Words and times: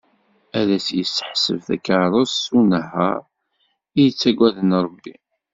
Ad 0.59 0.69
as-d-yesseḥbes 0.77 1.43
takarrust 1.65 2.39
s 2.43 2.45
unehhar 2.59 3.19
i 3.99 4.01
yettagaden 4.05 4.71
Rebbi. 4.85 5.15